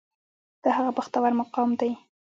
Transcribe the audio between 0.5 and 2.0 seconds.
دا هغه بختور مقام دی.